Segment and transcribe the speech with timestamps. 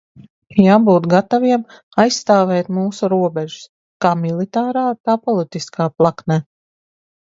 [0.61, 1.65] Jābūt gataviem
[2.05, 3.71] aizstāvēt mūsu robežas,
[4.09, 6.45] kā militārā tā politiskā plaknē.